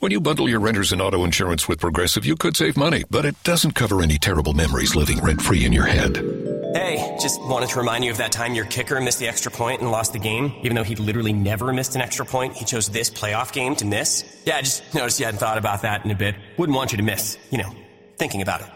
[0.00, 3.24] When you bundle your renters and auto insurance with Progressive, you could save money, but
[3.24, 6.18] it doesn't cover any terrible memories living rent free in your head.
[6.72, 9.80] Hey, just wanted to remind you of that time your kicker missed the extra point
[9.80, 10.52] and lost the game.
[10.62, 13.84] Even though he literally never missed an extra point, he chose this playoff game to
[13.84, 14.24] miss.
[14.44, 16.36] Yeah, I just noticed you hadn't thought about that in a bit.
[16.56, 17.74] Wouldn't want you to miss, you know,
[18.18, 18.68] thinking about it.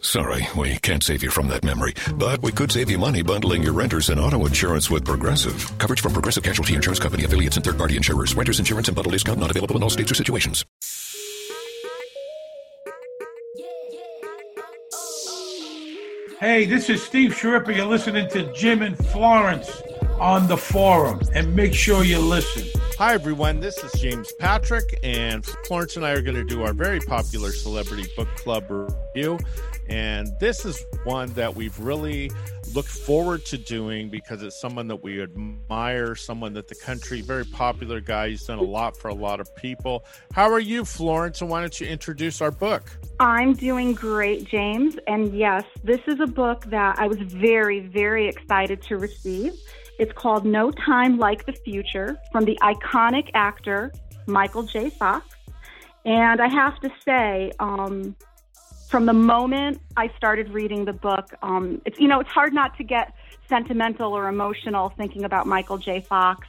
[0.00, 3.64] Sorry, we can't save you from that memory, but we could save you money bundling
[3.64, 5.76] your renters and auto insurance with Progressive.
[5.78, 8.34] Coverage from Progressive Casualty Insurance Company affiliates and third-party insurers.
[8.36, 10.64] Renters insurance and bundle discount not available in all states or situations.
[16.38, 17.74] Hey, this is Steve Sharippa.
[17.74, 19.82] You're listening to Jim and Florence
[20.20, 22.64] on the forum, and make sure you listen.
[22.98, 23.60] Hi, everyone.
[23.60, 27.50] This is James Patrick, and Florence and I are going to do our very popular
[27.50, 29.38] celebrity book club review.
[29.88, 32.30] And this is one that we've really
[32.74, 37.44] looked forward to doing because it's someone that we admire, someone that the country, very
[37.44, 38.30] popular guy.
[38.30, 40.04] He's done a lot for a lot of people.
[40.32, 41.40] How are you, Florence?
[41.40, 42.90] And why don't you introduce our book?
[43.20, 44.96] I'm doing great, James.
[45.06, 49.54] And yes, this is a book that I was very, very excited to receive.
[49.98, 53.92] It's called No Time Like the Future from the iconic actor
[54.26, 54.90] Michael J.
[54.90, 55.26] Fox.
[56.04, 58.14] And I have to say, um,
[58.88, 62.76] from the moment I started reading the book, um, it's you know it's hard not
[62.78, 63.12] to get
[63.48, 66.00] sentimental or emotional thinking about Michael J.
[66.00, 66.46] Fox,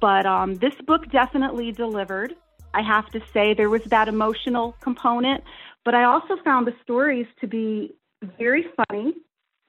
[0.00, 2.34] but um, this book definitely delivered.
[2.74, 5.44] I have to say there was that emotional component,
[5.84, 7.94] but I also found the stories to be
[8.38, 9.14] very funny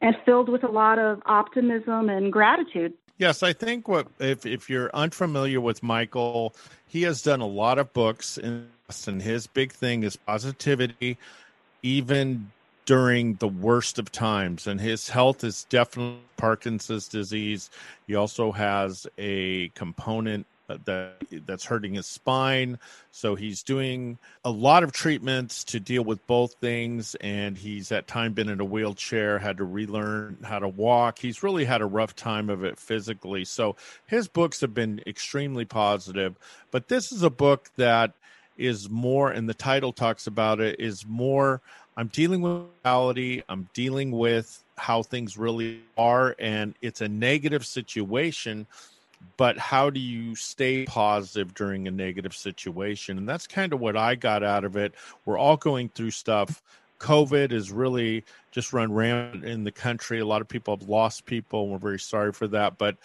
[0.00, 2.94] and filled with a lot of optimism and gratitude.
[3.18, 6.54] Yes, I think what if if you're unfamiliar with Michael,
[6.86, 8.68] he has done a lot of books and
[9.20, 11.18] his big thing is positivity
[11.82, 12.50] even
[12.88, 17.68] during the worst of times and his health is definitely parkinson's disease.
[18.06, 22.78] He also has a component uh, that that's hurting his spine.
[23.10, 28.06] So he's doing a lot of treatments to deal with both things and he's at
[28.06, 31.18] time been in a wheelchair had to relearn how to walk.
[31.18, 33.44] He's really had a rough time of it physically.
[33.44, 36.36] So his books have been extremely positive
[36.70, 38.12] but this is a book that
[38.58, 41.62] is more, and the title talks about it, is more
[41.98, 47.66] I'm dealing with reality, I'm dealing with how things really are, and it's a negative
[47.66, 48.68] situation.
[49.36, 53.18] But how do you stay positive during a negative situation?
[53.18, 54.94] And that's kind of what I got out of it.
[55.24, 56.62] We're all going through stuff.
[57.00, 60.20] COVID is really just run rampant in the country.
[60.20, 62.78] A lot of people have lost people, and we're very sorry for that.
[62.78, 62.96] But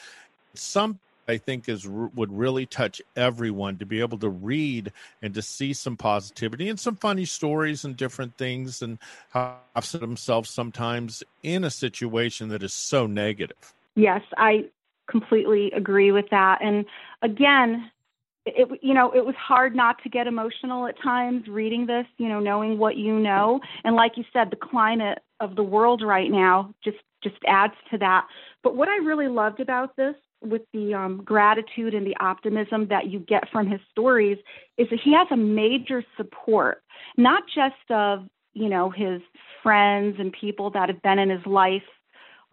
[0.53, 4.91] some I think is would really touch everyone to be able to read
[5.22, 8.97] and to see some positivity and some funny stories and different things and
[9.29, 13.73] have themselves sometimes in a situation that is so negative.
[13.95, 14.66] Yes, I
[15.07, 16.59] completely agree with that.
[16.62, 16.85] And
[17.22, 17.91] again,
[18.45, 22.28] it you know it was hard not to get emotional at times reading this you
[22.28, 26.29] know knowing what you know and like you said the climate of the world right
[26.29, 28.28] now just just adds to that
[28.62, 33.07] but what i really loved about this with the um, gratitude and the optimism that
[33.07, 34.37] you get from his stories
[34.77, 36.83] is that he has a major support,
[37.17, 39.21] not just of you know his
[39.61, 41.81] friends and people that have been in his life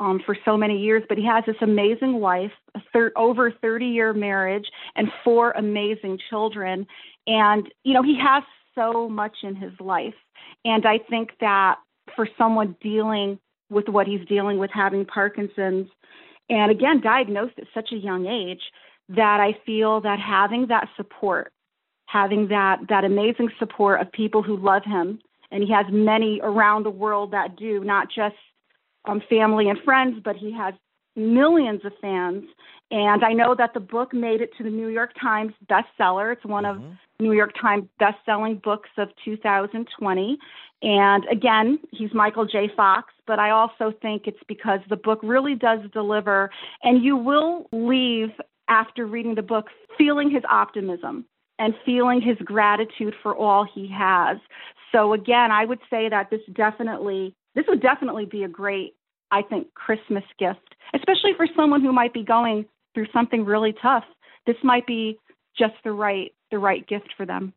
[0.01, 3.87] um, for so many years, but he has this amazing wife, a thir- over 30
[3.87, 4.65] year marriage,
[4.97, 6.87] and four amazing children.
[7.27, 8.43] And, you know, he has
[8.75, 10.15] so much in his life.
[10.65, 11.77] And I think that
[12.17, 15.89] for someone dealing with what he's dealing with, having Parkinson's,
[16.51, 18.61] and again diagnosed at such a young age
[19.09, 21.53] that I feel that having that support,
[22.07, 25.21] having that that amazing support of people who love him,
[25.51, 28.37] and he has many around the world that do, not just
[29.07, 30.75] um, family and friends, but he has
[31.17, 32.45] millions of fans.
[32.91, 36.33] And I know that the book made it to the New York Times bestseller.
[36.33, 36.87] It's one mm-hmm.
[36.87, 40.39] of New York Times best-selling books of 2020.
[40.83, 42.71] And again, he's Michael J.
[42.75, 46.51] Fox, but I also think it's because the book really does deliver,
[46.83, 48.31] and you will leave
[48.69, 49.67] after reading the book
[49.99, 51.27] feeling his optimism
[51.59, 54.39] and feeling his gratitude for all he has.
[54.93, 58.95] So again, I would say that this definitely this would definitely be a great
[59.31, 62.65] I think Christmas gift, especially for someone who might be going
[62.95, 64.05] through something really tough.
[64.47, 65.19] This might be
[65.57, 67.53] just the right the right gift for them.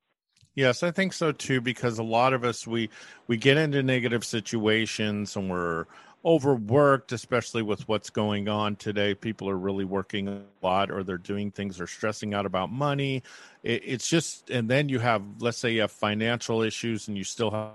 [0.55, 2.89] Yes, I think so too because a lot of us we
[3.27, 5.85] we get into negative situations and we're
[6.25, 9.15] overworked especially with what's going on today.
[9.15, 13.23] People are really working a lot or they're doing things they're stressing out about money.
[13.63, 17.23] It, it's just and then you have let's say you have financial issues and you
[17.23, 17.71] still have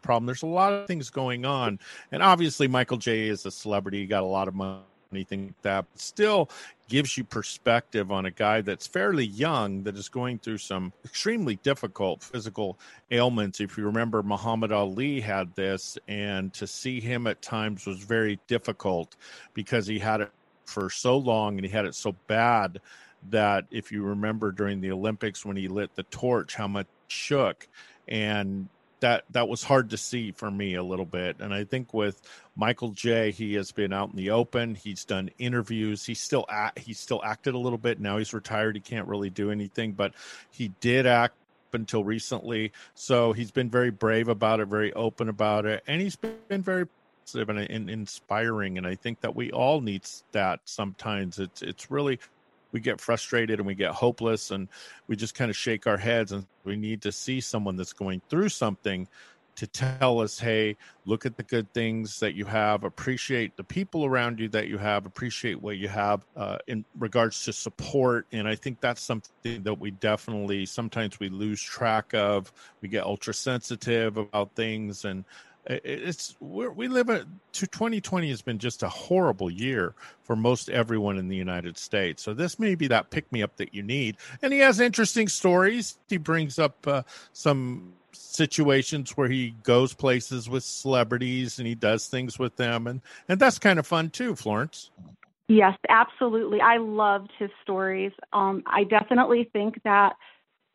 [0.00, 0.26] problem.
[0.26, 1.80] There's a lot of things going on.
[2.12, 4.00] And obviously michael j is a celebrity.
[4.00, 4.82] He got a lot of money
[5.12, 6.48] anything like that but still
[6.88, 11.56] gives you perspective on a guy that's fairly young that is going through some extremely
[11.62, 12.78] difficult physical
[13.10, 13.60] ailments.
[13.60, 18.38] If you remember, Muhammad Ali had this, and to see him at times was very
[18.46, 19.16] difficult
[19.54, 20.30] because he had it
[20.66, 22.80] for so long and he had it so bad
[23.30, 27.68] that if you remember during the Olympics when he lit the torch, how much shook.
[28.08, 28.68] And
[29.02, 31.36] that that was hard to see for me a little bit.
[31.38, 32.20] And I think with
[32.56, 34.74] Michael J, he has been out in the open.
[34.74, 36.04] He's done interviews.
[36.04, 38.00] He's still at, he's still acted a little bit.
[38.00, 38.74] Now he's retired.
[38.74, 40.14] He can't really do anything, but
[40.50, 41.34] he did act
[41.72, 42.72] until recently.
[42.94, 46.86] So he's been very brave about it, very open about it, and he's been very
[47.24, 48.78] positive and, and inspiring.
[48.78, 50.02] And I think that we all need
[50.32, 51.38] that sometimes.
[51.38, 52.18] It's it's really
[52.72, 54.68] we get frustrated and we get hopeless and
[55.06, 58.20] we just kind of shake our heads and we need to see someone that's going
[58.28, 59.06] through something
[59.54, 62.84] to tell us hey look at the good things that you have.
[62.84, 65.04] Appreciate the people around you that you have.
[65.04, 68.26] Appreciate what you have uh, in regards to support.
[68.32, 72.52] And i think that's something that we definitely sometimes we lose track of.
[72.80, 75.24] We get ultra sensitive about things and
[75.66, 81.28] it's we live at 2020 has been just a horrible year for most everyone in
[81.28, 82.22] the United States.
[82.22, 84.16] So this may be that pick me up that you need.
[84.42, 85.98] And he has interesting stories.
[86.08, 92.08] He brings up uh, some situations where he goes places with celebrities and he does
[92.08, 94.90] things with them and and that's kind of fun too, Florence.
[95.48, 96.60] Yes, absolutely.
[96.60, 98.12] I loved his stories.
[98.32, 100.14] Um, I definitely think that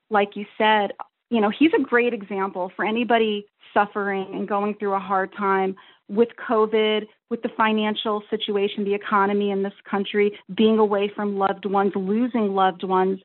[0.09, 0.93] like you said,
[1.29, 5.75] you know, he's a great example for anybody suffering and going through a hard time
[6.09, 11.65] with COVID, with the financial situation, the economy in this country, being away from loved
[11.65, 13.19] ones, losing loved ones.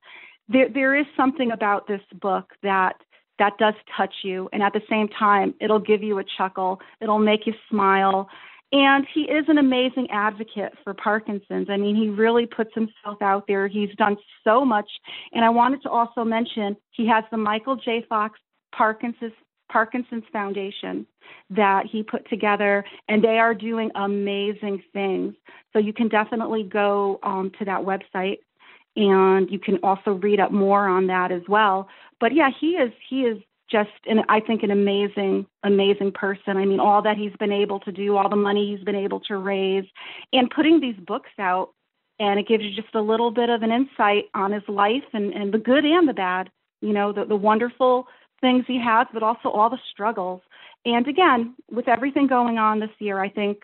[0.48, 2.96] There, there is something about this book that
[3.38, 6.80] that does touch you, and at the same time, it'll give you a chuckle.
[7.00, 8.28] It'll make you smile.
[8.72, 11.68] And he is an amazing advocate for Parkinson's.
[11.68, 13.68] I mean, he really puts himself out there.
[13.68, 14.88] He's done so much.
[15.32, 18.06] And I wanted to also mention he has the Michael J.
[18.08, 18.38] Fox
[18.74, 19.32] Parkinson's
[19.72, 21.06] Parkinson's Foundation
[21.50, 25.34] that he put together, and they are doing amazing things.
[25.72, 28.38] So you can definitely go um, to that website,
[28.96, 31.88] and you can also read up more on that as well.
[32.20, 33.38] But yeah, he is he is
[33.70, 36.56] just an I think an amazing amazing person.
[36.58, 39.20] I mean, all that he's been able to do, all the money he's been able
[39.20, 39.86] to raise,
[40.32, 41.70] and putting these books out,
[42.18, 45.32] and it gives you just a little bit of an insight on his life and,
[45.32, 46.50] and the good and the bad.
[46.82, 48.08] You know, the, the wonderful
[48.42, 50.42] things he has, but also all the struggles.
[50.84, 53.62] And again, with everything going on this year, I think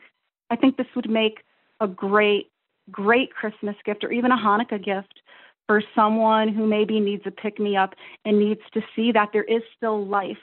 [0.51, 1.41] I think this would make
[1.81, 2.51] a great,
[2.91, 5.21] great Christmas gift or even a Hanukkah gift
[5.67, 7.93] for someone who maybe needs a pick me up
[8.25, 10.39] and needs to see that there is still life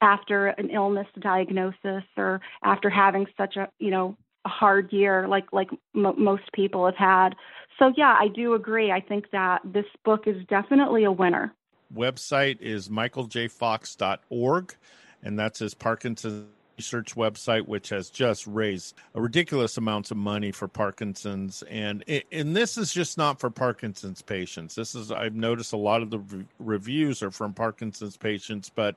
[0.00, 5.46] after an illness diagnosis or after having such a you know a hard year like
[5.52, 7.30] like m- most people have had.
[7.78, 8.92] So yeah, I do agree.
[8.92, 11.52] I think that this book is definitely a winner
[11.92, 14.74] website is michaeljfox.org,
[15.22, 20.50] and that's his Parkinson's research website, which has just raised a ridiculous amounts of money
[20.52, 21.62] for Parkinson's.
[21.70, 24.74] And and this is just not for Parkinson's patients.
[24.74, 26.20] This is I've noticed a lot of the
[26.58, 28.96] reviews are from Parkinson's patients, but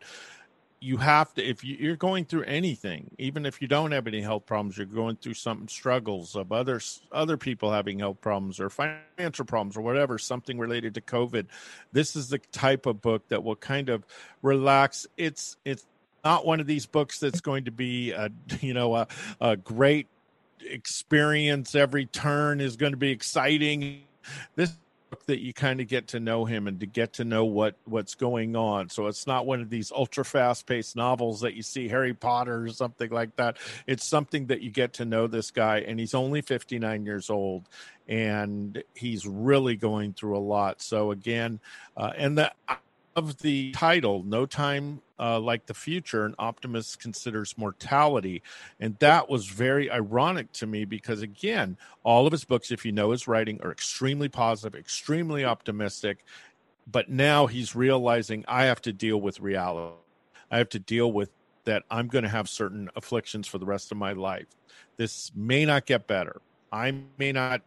[0.80, 4.46] you have to if you're going through anything even if you don't have any health
[4.46, 9.44] problems you're going through some struggles of others other people having health problems or financial
[9.44, 11.48] problems or whatever something related to covid
[11.92, 14.06] this is the type of book that will kind of
[14.42, 15.08] relax.
[15.18, 15.86] It's it's
[16.24, 18.30] not one of these books that's going to be a
[18.62, 19.08] you know a,
[19.42, 20.08] a great
[20.62, 21.76] experience.
[21.76, 24.04] Every turn is going to be exciting.
[24.56, 24.74] This
[25.28, 28.16] that you kind of get to know him and to get to know what what's
[28.16, 28.90] going on.
[28.90, 32.64] So it's not one of these ultra fast paced novels that you see harry potter
[32.64, 33.58] or something like that.
[33.86, 37.68] It's something that you get to know this guy and he's only 59 years old
[38.08, 40.82] and he's really going through a lot.
[40.82, 41.60] So again
[41.96, 42.52] uh, and the
[43.18, 48.44] of the title, No Time uh, Like the Future, an optimist considers mortality.
[48.80, 52.92] And that was very ironic to me because, again, all of his books, if you
[52.92, 56.24] know his writing, are extremely positive, extremely optimistic.
[56.90, 59.96] But now he's realizing I have to deal with reality.
[60.52, 61.32] I have to deal with
[61.66, 64.46] that I'm going to have certain afflictions for the rest of my life.
[64.96, 66.40] This may not get better.
[66.72, 67.62] I may not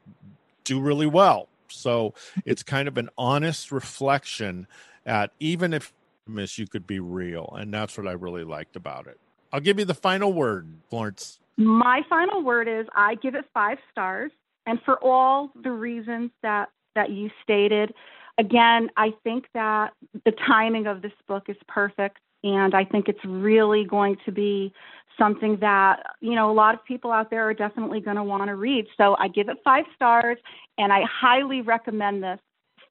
[0.65, 1.49] do really well.
[1.69, 2.15] So
[2.45, 4.67] it's kind of an honest reflection
[5.07, 5.93] at even if
[6.27, 9.19] miss you could be real and that's what i really liked about it.
[9.53, 11.41] I'll give you the final word florence.
[11.57, 14.31] My final word is i give it five stars
[14.67, 17.93] and for all the reasons that that you stated
[18.39, 19.93] again i think that
[20.25, 24.73] the timing of this book is perfect and i think it's really going to be
[25.19, 28.47] something that you know a lot of people out there are definitely going to want
[28.47, 28.87] to read.
[28.97, 30.39] So i give it five stars
[30.79, 32.41] and i highly recommend this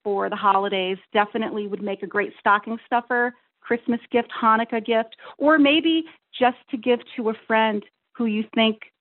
[0.03, 5.57] for the holidays definitely would make a great stocking stuffer christmas gift hanukkah gift or
[5.57, 6.03] maybe
[6.37, 7.83] just to give to a friend
[8.15, 8.91] who you think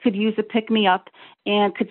[0.00, 1.08] could use a pick me up
[1.46, 1.88] and could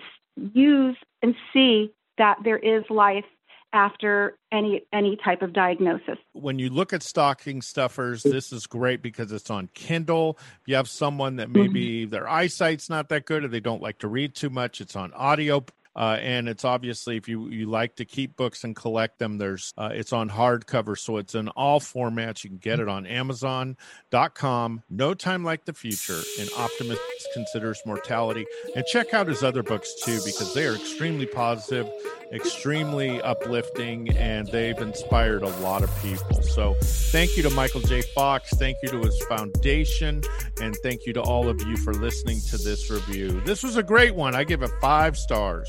[0.54, 3.24] use and see that there is life
[3.72, 6.16] after any any type of diagnosis.
[6.32, 10.38] When you look at stocking stuffers, this is great because it's on Kindle.
[10.60, 12.10] If you have someone that maybe mm-hmm.
[12.10, 15.12] their eyesight's not that good or they don't like to read too much, it's on
[15.12, 15.64] audio
[15.98, 19.74] uh, and it's obviously if you you like to keep books and collect them, there's
[19.76, 22.44] uh, it's on hardcover, so it's in all formats.
[22.44, 24.82] You can get it on Amazon.com.
[24.88, 26.20] No time like the future.
[26.38, 27.00] An optimist
[27.34, 31.90] considers mortality, and check out his other books too because they are extremely positive,
[32.32, 36.42] extremely uplifting, and they've inspired a lot of people.
[36.42, 38.02] So thank you to Michael J.
[38.14, 38.50] Fox.
[38.50, 40.22] Thank you to his foundation,
[40.62, 43.40] and thank you to all of you for listening to this review.
[43.40, 44.36] This was a great one.
[44.36, 45.68] I give it five stars.